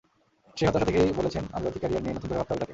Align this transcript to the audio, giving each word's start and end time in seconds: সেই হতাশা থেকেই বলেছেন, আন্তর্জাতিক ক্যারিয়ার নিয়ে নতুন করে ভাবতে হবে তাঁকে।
সেই 0.57 0.67
হতাশা 0.67 0.87
থেকেই 0.89 1.17
বলেছেন, 1.19 1.43
আন্তর্জাতিক 1.55 1.79
ক্যারিয়ার 1.81 2.03
নিয়ে 2.03 2.15
নতুন 2.15 2.27
করে 2.29 2.39
ভাবতে 2.39 2.51
হবে 2.55 2.59
তাঁকে। 2.61 2.69